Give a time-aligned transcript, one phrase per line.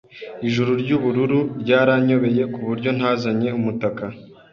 [0.47, 4.03] Ijuru ryubururu ryaranyobeye kuburyo ntazanye umutaka.